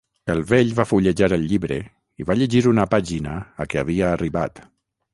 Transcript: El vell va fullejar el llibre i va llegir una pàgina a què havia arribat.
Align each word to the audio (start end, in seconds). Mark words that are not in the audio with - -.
El 0.35 0.39
vell 0.51 0.71
va 0.79 0.85
fullejar 0.91 1.29
el 1.37 1.45
llibre 1.51 1.77
i 2.23 2.27
va 2.31 2.39
llegir 2.41 2.65
una 2.75 2.89
pàgina 2.97 3.39
a 3.67 3.71
què 3.75 3.85
havia 3.87 4.13
arribat. 4.19 4.69